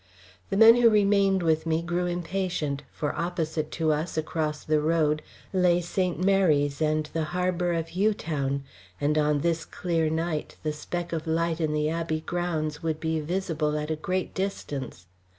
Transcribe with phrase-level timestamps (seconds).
[0.49, 5.21] The men who remained with me grew impatient, for opposite to us, across the road,
[5.53, 6.17] lay St.
[6.19, 8.63] Mary's and the harbour of Hugh Town;
[8.99, 13.19] and on this clear night the speck of light in the Abbey grounds would be
[13.19, 15.05] visible at a great distance.